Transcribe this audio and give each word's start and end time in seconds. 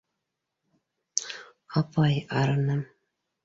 —Апай, 1.79 2.13
арыным! 2.39 2.81